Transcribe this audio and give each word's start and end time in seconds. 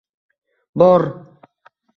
-Bor! 0.81 1.03